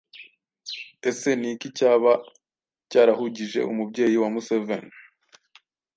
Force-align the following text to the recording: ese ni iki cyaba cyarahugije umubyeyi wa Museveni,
ese 1.09 1.29
ni 1.39 1.49
iki 1.53 1.67
cyaba 1.77 2.11
cyarahugije 2.89 3.59
umubyeyi 3.71 4.15
wa 4.21 4.29
Museveni, 4.33 4.95